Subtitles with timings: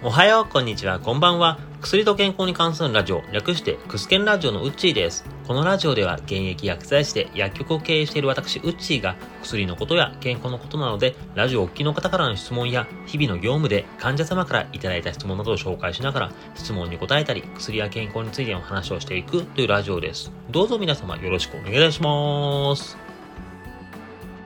[0.00, 1.58] おはよう、こんにちは、こんばんは。
[1.80, 5.24] 薬と健康に関するラジオ、略して、クスケンラジオのウッチーです。
[5.44, 20.30] このラジオでは、現役薬剤師で薬局を経営している私、ウッチーが、薬のことや健康のことなので、ラジオお聞きの方からの質問や、日々の業務で患者様からいただいた質問などを紹介しながら、質問に答えたり、薬や健康についての話をしていくというラジオです。
[20.48, 22.96] どうぞ皆様よろしくお願いします。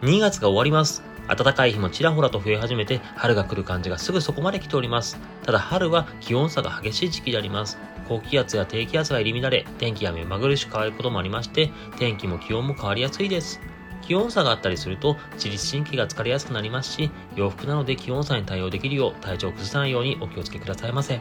[0.00, 1.11] 2月が終わります。
[1.28, 5.18] 暖かい日もちらほらと増え始めて、春が来る感じがすぐそこまで来ております。
[5.44, 7.78] ただ春は気温差が激しい時期であります。
[8.08, 13.60] 高気圧や低気圧が入り乱れ、天気が目まぐるしく変わることもありまして、天気も気温も変わりやすいです。
[14.02, 21.20] 気温差があったりすると自律神経が疲れやすくなりますし、洋服なので気温差に対応できるよう体調を崩さないようにお気をつけくださいませ。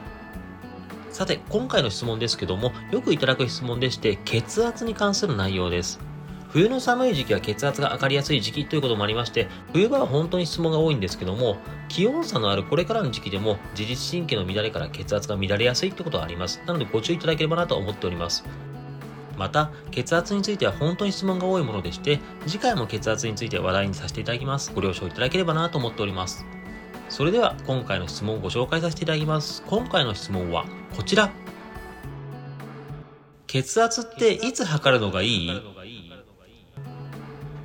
[1.11, 5.99] さて、今回の質問ですけども、よくいただく質問でして、血圧に関する内容です。
[6.53, 11.55] 冬の寒い時期は血圧が上がりやすい時期ということもありまして、冬場は本当に質問が多いんですけども、
[11.87, 16.61] 気温差のあるこれからの時期でも自律神経の乱れから血圧が乱れやすいってことはあります。
[16.65, 18.43] なのでご注意いただければなと思っております。
[19.37, 24.73] また、血圧については本当に質問が多いものでして、次回も血圧について話題にさせていただきます。
[24.75, 26.45] ご了承いただければなと思っております。
[27.07, 29.63] それでは今回の質問をご紹介させていただきます。
[29.67, 31.31] 今回の質問はこちら。
[33.47, 35.61] 血圧っていつ測るのがいい？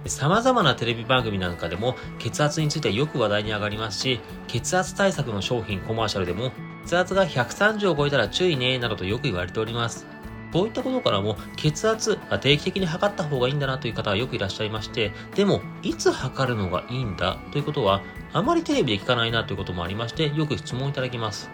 [0.09, 6.53] 様々なテレビ番組なんかでも血圧についてよく話題に上がりますし、血圧対策の商品コマーシャルでも
[6.85, 10.07] 血圧が130を超えたら注意ねなどとよく言われております。
[10.53, 18.01] そういったことからも血圧は定期的に測った方がいいんだなという方はよくいらっしゃいまして、でもいつ測るのがいいんだということは
[18.33, 21.51] あまりテレビで聞かないなということもありまして、よく質問いただきます。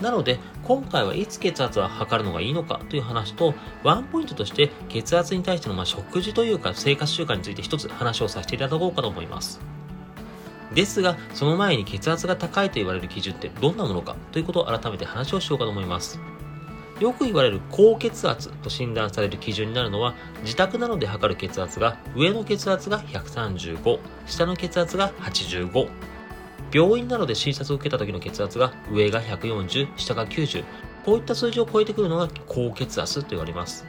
[0.00, 9.60] なので、今回はいつ血圧は測るのがいいのかという話と、ワンポイントとして血圧に対してのま食事というか生活習慣について一つ話をさせていただこうかと思います。
[10.74, 16.18] ですが、その前に血圧が高いと言われる基準ってどんなものかということを改めて話をしようかと思います。
[17.00, 25.88] よく言われる高血圧と診断される基準になるのは、自宅などで測る血圧が上の血圧が135、下の血圧が85、
[26.72, 30.64] 病院などで診察を受けた時の血圧が上が140、下が90。
[31.04, 33.84] こういった数字を超えてくるのが高血圧と言われます。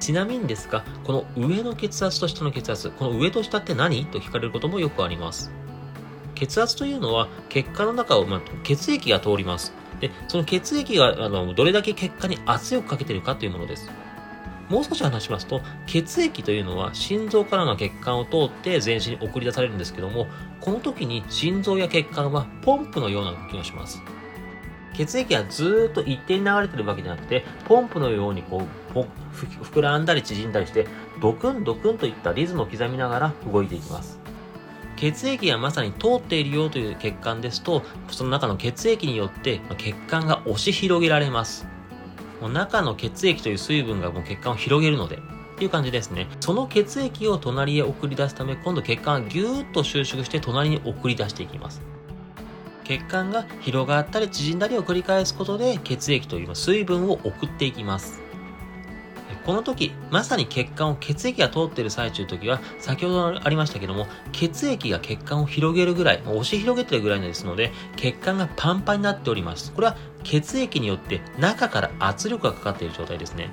[0.00, 5.52] ちなみにですが、この上の血圧と下の血圧、この上と下って何と聞かれることもよくあります。
[6.34, 9.72] 血圧というのは血管の中を、まあ、血液が通ります。
[10.00, 13.88] で、その血液があのどれだけ血管に圧力かけてるかというものです。
[14.74, 20.26] もう少し話しますと、血液というのは心臓からの血管を通って全身に送り出されるんですけども、
[20.60, 24.02] この時に心臓や血管はポンプのような動きをします。
[24.96, 28.64] 血液はずっと一定に流れてるわけじゃなくて、ポンプのようにこ
[28.96, 30.88] う、膨らんだり縮んだりして、
[31.22, 34.18] ドクンドクンといったリズムを刻みながら動いていきます。
[34.96, 41.68] 血液がまさに通っているよという血管ですと、その中の血液によって血管が押し広げられます。
[42.44, 45.18] もう中の血液という水分がもう血管を広げるので、っ
[45.56, 46.28] ていう感じですね。
[46.40, 51.80] その血液を隣へ送り出すため、今度血管がぎゅーっと収縮して隣に送り出していきます。
[52.84, 58.20] 血管が広がったり縮んだりを繰り返すことで血液という水分を送っていきます。
[59.44, 69.72] この時、まさに血管を血液が通っている最中の時は、先ほどありましたけども、血液が血管を広げるぐらい、押し広げてるぐらいですので、血管がパンパンになっております。
[69.72, 73.50] これは血液によって中から圧力がかかっている状態ですね。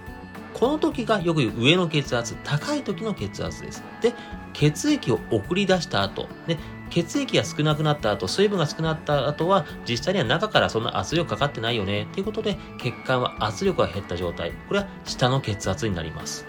[0.54, 3.84] この時がよく言う上の血圧、高い時の血圧です。
[4.02, 4.14] で、
[4.54, 6.58] 血液を送り出した後、で、
[6.92, 12.08] 血液が少なくなった後、水分が少なくなった後は、実際には中からそんな圧力かかってないよね。
[12.14, 14.52] ということで、血管は圧力が減った状態。
[14.68, 16.46] これは下の血圧になります。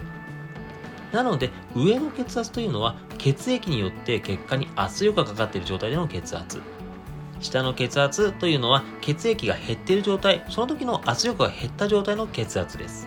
[1.12, 6.60] なので、上の血圧というのは、血液によって血管に圧力がかかっている状態での血圧。
[7.40, 13.06] 下の血圧というのは、血液が減っている状態、その時の圧力が減った状態の血圧です。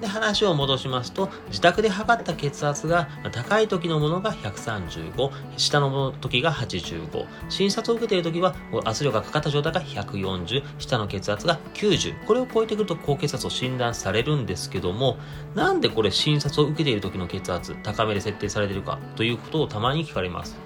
[0.00, 8.54] で、話を戻しますと、自宅で測った血圧が高い時のものが135、下の時が85、診察を受けている時は
[8.84, 15.16] 圧力がかかった状態が140、下の血圧が90、これを超えてくると高血圧を診断されるんですけども、
[15.54, 20.56] なんでこれ診察を受けている時の血圧高めで設定されているかということをたまに聞かれます。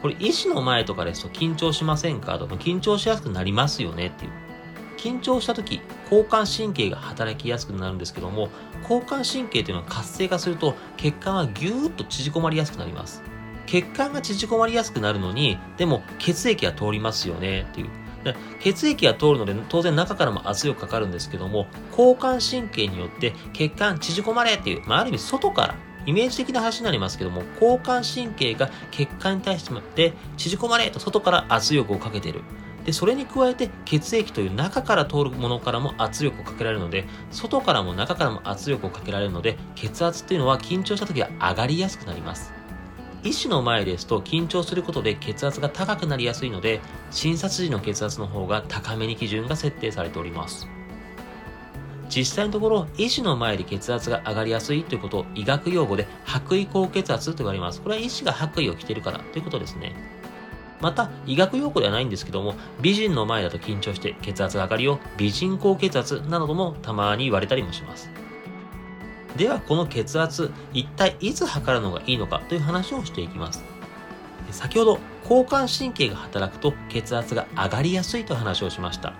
[0.00, 4.32] これ医師の前とかですと緊張しませんかとか緊張しやすくなりますよねっていう。
[5.02, 8.50] 緊張した時、交感神経が働きやすくなるんですけども、
[8.82, 13.20] 交感神経というのは活性化すると血管はぎゅーっと縮こまりやすくなります。
[13.66, 17.88] 血管が縮こまりやすくなるのに、でも血液は通りますよねっていう。
[18.60, 25.74] 血液が通るので当然中からも圧力かかるんですけども、交感神経によって血管縮こまれっていう、まあ、ある意味外から
[26.06, 32.42] イメージ的な話になりますけども、交感神経が血管に対して縮こまれと外から圧力をかけている。
[32.84, 42.52] で、それに加えて血液という中から通るものからも圧力をかけられるので、外からも中からも圧力をかけられるので、血圧っていうのは緊張した時は上がりやすくなります。
[43.24, 46.80] 医師の前ですと緊張することで血圧が高くなりやすいので、
[47.12, 50.66] 診察時の血圧の方が高めに基準が設定されております。
[52.08, 57.80] 実際のところ、医師の前で血圧が上がりやすいということを医学用語で白衣高血圧と言われます。
[57.80, 59.94] これは医師が白衣を着てるからということですね。
[60.82, 68.10] また、医学用語ではないんですけども、美人の前だと緊張して血圧が上がるよ、美人高血圧などともたまに言われたりもします。
[69.36, 73.62] では、この血圧、一体いつ測るのがいいのかという話をしていきます。
[74.50, 79.14] 先ほど、交感神経が働くと血圧が上がりやすいと話をしました。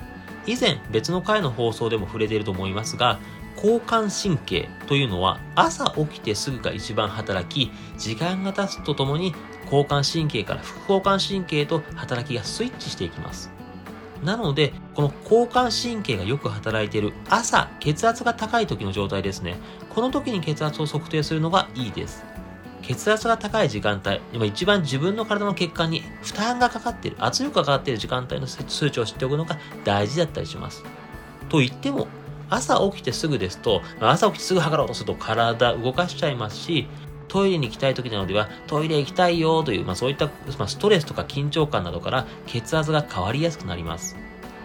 [0.46, 3.20] 以前、別の回の放送でも触れていると思いますが、
[3.56, 9.34] 交感神経というのは朝起きてすぐが一番働き、時間が経つとともに
[9.72, 13.50] 交感神経から副交感神経と働きがスイッチしていきます。
[14.22, 19.56] なので、この交感神経がよく働いている朝、血圧が高い時の状態ですね。
[19.88, 22.22] この時に血圧を測定するのがいいです。
[22.82, 30.84] 血圧が高い時間帯、今一番自分の体の血管に負担がかかっている、圧力がかかっている時間帯の数値を知っておくのが大事だったりします。
[31.48, 32.06] と言っても、
[32.50, 36.86] 朝起きてすぐですと、朝起きてすぐ測ろうとすると体動かしちゃいますし、
[37.32, 44.18] トイレに行きたい時なのでは、トイレ行きたいよという、まあ、そういった、まあ、ストレスとか緊張感などから血圧が変わりやすくなります。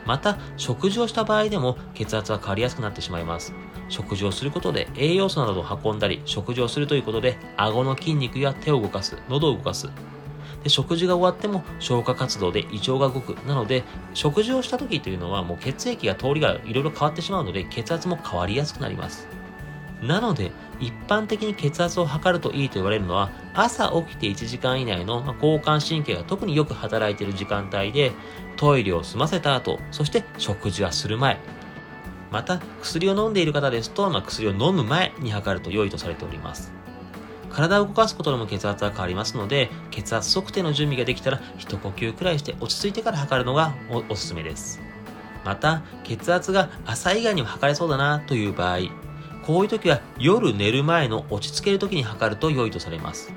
[0.06, 3.54] また、食事をした場合でも血圧は変わりやすくなってしまいます。
[3.88, 9.88] 食事をすることで栄養素などを運んだり、食事をするということで、顎の筋肉や手を動かす、喉を動かす。
[10.62, 13.30] で食事が終わっても消化活動で胃腸が動く。
[13.48, 19.30] なので、食事をした時というのはもう血液が通りがいろいろ変わってしまうので、血圧も変わりやすくなります。
[20.02, 28.12] なので、一般的に血圧を測るといいと言われるのは、朝起きて1時間以内の交感神経が特によく働いている時間帯で、
[28.56, 31.39] トイレを済ませた後、そして食事はする前、
[32.31, 36.74] また薬を飲んでいる方ですと、まあ、薬を飲む前に測ると良いとされております。
[37.50, 43.74] 体を動かすことでも血圧は変わりますので、血圧測定の準備ができたら、一呼吸くらいして落ち着いてから測るのが
[44.09, 44.81] おすすめです。
[45.45, 48.79] また、血圧が朝以外にも測れそうだなという場合、
[49.48, 53.32] こういう時は夜寝る前の落ち着ける時に測ると良いとされます。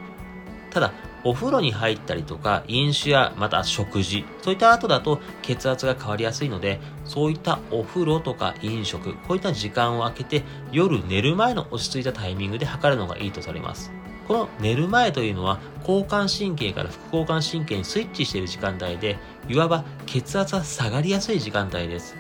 [0.71, 0.93] ただ、
[1.23, 10.43] お風呂に入ったりとか、飲酒やまた食事、そういった後だと血圧が変わりやすいので、そういったお風呂とか飲食、こういった時間を空けて、
[10.73, 13.93] 夜寝る前の落ち着いたタイミングで測るのがいいとされます。
[14.27, 19.17] この寝る前というのは、交感神経から副交感神経にスイッチしている時間帯で、
[19.49, 22.17] いわば血圧が下がりやすい時間帯です。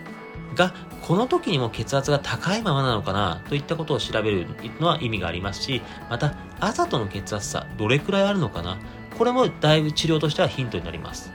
[0.60, 4.46] が、この時にも血圧が高いままなのかなといったことを調べる
[4.78, 8.78] のは意味がありますし、また朝との血圧差どれくらいあるのかな
[9.16, 11.32] これもだいぶ治療としてはヒントになります。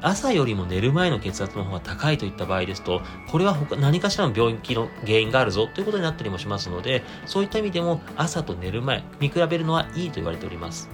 [0.00, 3.00] 朝よりも寝る前の血圧の方が高いといった場合ですと、
[3.30, 10.90] これは他何かしらの病気の原因があるぞということになったりもしますので、そういった意味でも朝と寝る前、見比べるのはいいと言われております。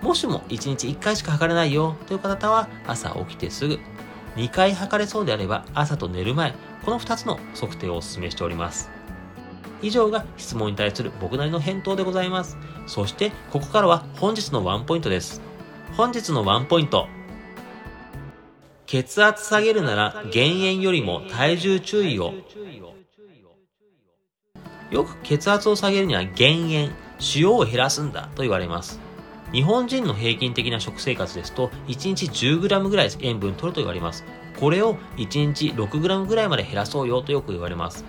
[0.00, 3.78] もしも1日1回しか測れないよという方は朝起きてすぐ
[4.36, 8.90] 2回測れそうであれば朝と寝る前、この2つの測定をお勧めしております。
[9.82, 12.56] 以上が質問に対する僕なりの返答でございます。
[12.86, 15.42] そして、ここからは本日のワンポイントです。
[15.96, 17.08] 本日のワンポイント。
[18.86, 22.34] 血圧下げるなら減塩よりも体重注意を。
[24.90, 26.92] よく血圧を下げるには減塩、
[27.34, 29.00] 塩を減らすんだと言われます。
[29.52, 34.24] 日本人の平均的な食生活ですと、1日 10g ぐらい塩分取ると言われます。
[34.58, 38.04] これを1日 6g ぐらいまで減らそうよとよく言われます。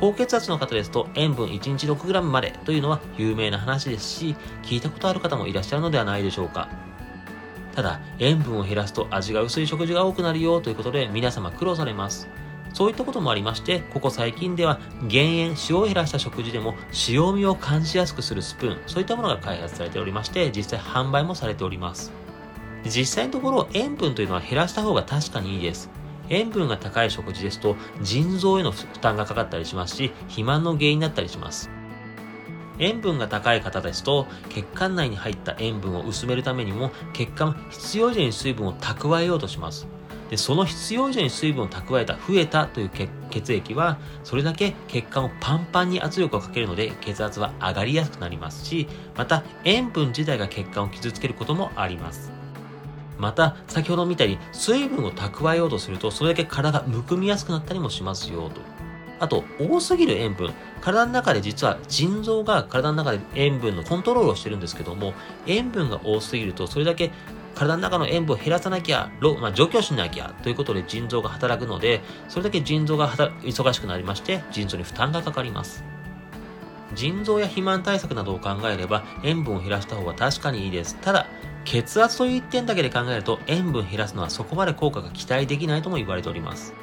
[0.00, 6.68] 高血圧の方ですと塩分1日 6g までというのは有名な話ですし、聞いたことある方もいらっしゃるのではないでしょうか。
[7.74, 12.28] ただ、塩分を減らすと味が薄い食事が多くなるよということで皆様苦労されます。
[12.72, 16.74] そういったこともありまして、ここ最近では減塩、塩を減らした食事でも
[17.08, 22.12] 塩味を感じやすくするスプーン、そういったものが開発されておりまして、実際販売もされております。
[22.84, 25.90] 実際のところ塩分というのは減らした方が確かにいいです。
[26.28, 31.70] 塩分が高い食事ですと腎臓への負担がかかったりしますし、肥満の原因になったりします。
[32.78, 39.86] 塩分が高い方ですと、血管内に入った塩分を薄めるためにも、血管必要以上に水分を蓄えようとします。
[40.32, 42.90] でその必要以上に水分を蓄えた増えたという
[43.28, 52.32] 血液はそれだけ血管をパンパンに圧力をかけるので血圧は上がりやすくなりますしまた塩分自体が血管を傷つけることもあります。
[53.18, 58.62] また先ほど見たように水分を蓄えようとするとそれだけ体がむくみやすくなったりもしますよと。
[59.20, 60.54] あと多すぎる塩分。
[60.80, 65.12] 体の中で実は腎臓が体の中で塩分のコントロールをしてるんですけども
[65.46, 67.10] 塩分が多すぎるとそれだけ
[67.54, 75.84] 体の中の塩分を減らさなきゃ、まあ、除去しなきゃということで腎臓が働くので、それだけ腎臓が忙しくなりまして、腎臓に負担がかかります。
[76.94, 80.96] 腎臓や肥満対策などを考えれば塩分を減らした方が確かにいいです。
[81.00, 81.26] ただ、
[81.64, 86.74] 血圧という一点だけで考えると塩分減らすのはそこまで効果が期待できないとも言われております。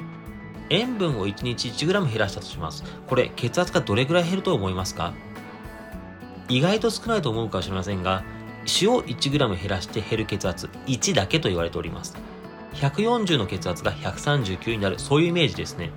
[0.70, 2.84] 塩分を1日 1g 減らしたとします。
[3.08, 5.12] これ、血圧がどれぐらい減ると思いますか？
[6.48, 8.24] 意外と少ないと思うかもしれませんが、
[8.80, 12.16] 塩 1g 減らして減る血圧1だけと言われております。
[12.74, 15.90] 140の血圧が139になる、そういうイメージですね。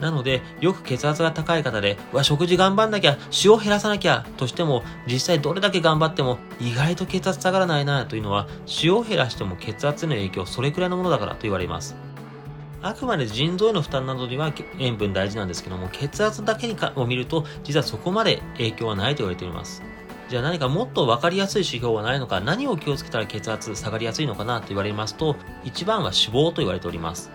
[0.00, 8.48] なので、よく血圧が高い方で、わ、食事頑張んなきゃ、塩減らさなきゃ、としても、実際どれだけ頑張っても、意外と血圧下がらないな、というのは、
[8.82, 11.96] 塩を減らしても血圧への影響、それくらいのものだからと言われます。
[12.82, 19.82] あくまで腎臓への負担などには塩分大事なんですけども、血圧だけにかを見ると、実はそこまで影響はないと言われております。
[20.34, 27.30] じゃあ何かもっと分かりやすい指標はないのか、何を気をつけたら血圧下がりやすいのかなと言われますと、一番は脂肪と言われております。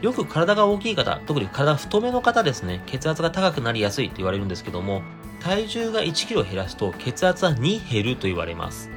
[0.00, 5.02] よく体が大きい方、特に体太めの方ですね、血圧が高くなりやすいと言われるんですけども、
[5.40, 8.90] 体重が1 k g 減らすと血圧は2減ると言われます。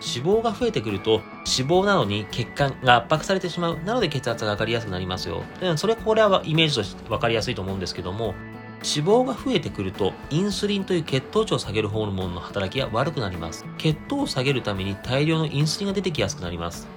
[0.00, 3.78] 脂肪が増えてくると、脂肪なのに血管が圧迫されてしまう。
[3.84, 5.42] なので血圧が上がりやすくなりますよ。
[5.74, 8.36] それ、これはイメージとして分かりやすいと思うんですけども、
[8.84, 13.64] 脂肪が増えてくると、インスリンという血糖値を下げるホルモンの働きが悪くなります。
[13.78, 16.88] 血糖を下げるために大量のインスリンが出てきやすくなります。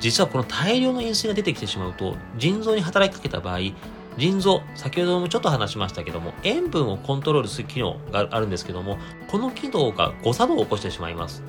[0.00, 3.58] 実はこの大量のインスリンが出てきてしまうと、腎臓に働きかけた場合、
[4.16, 11.42] 腎臓、先ほどもちょっと話しましたけども、塩分をコントロールする機能があるんですけども、この機能が誤作動を起こしてしまいます。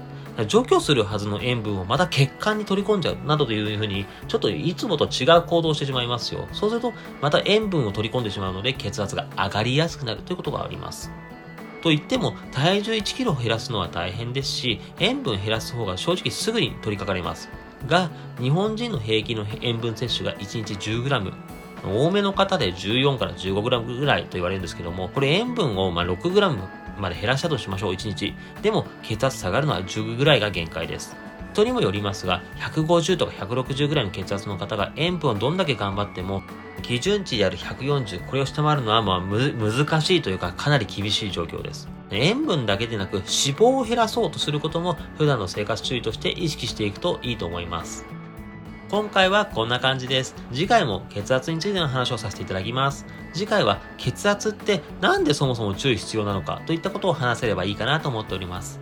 [0.48, 6.48] 除去するはずの塩分をまた血管に取り込んじゃうなどというふうに、ちょっといつもと違う行動をしてしまいますよ。
[6.52, 11.12] そうすると、また塩分を取り込んでしまうので、血圧が上がりやすくなるということがあります。
[11.82, 17.50] と言っても、体重1 k g 減らすのは大変ですし、塩分減らす方が正直すぐに取り掛かります。
[17.88, 21.34] が、日本人の平均の塩分摂取が1日 10g、
[21.86, 26.58] 多めの方で14から 15g ぐらいと言われるんですけども、これ塩分をま 6g
[27.00, 28.34] まで減らしたとしましょう、1日。
[28.62, 31.16] でも、血圧下がるのは10ぐらいが限界です。
[31.54, 36.44] 人にもよりますが、150とか160ぐらいの血圧の方が塩分をどんだけ頑張っても、
[36.82, 41.90] 基準値である140、これを下回るのはまあ難しいというかかなり厳しい状況です。
[42.12, 48.06] 塩分だけでなく脂肪を減らそうとすることも普段の生活注意として意識していくといいと思います。
[48.90, 50.34] 今回はこんな感じです。
[50.52, 53.06] 次回も血圧についての話をさせていただきます。
[53.34, 58.80] 次回は血圧ってなんでそもそも注意必要なのかといったことを話せればいいかなと思っております。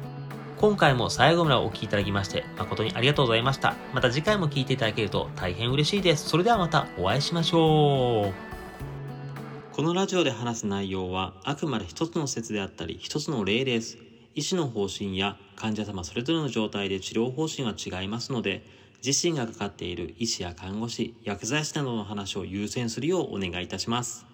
[0.56, 3.76] 今回も最後までお聴きいただきまして誠にありがとうございました。
[3.94, 6.30] また次回も聴いていただけると大変嬉しいです。
[6.30, 9.76] それではまたお会いしましょう。
[9.76, 13.98] このラジオで話す内容はあくまで一つの説であったり一つの例です。
[14.36, 18.64] 医師の方針や患者様それぞれの状態で治療方針は違いますので、
[19.06, 24.27] 自身がかかっている医師や看護師、薬剤師などの話を優先するようお願いいたします。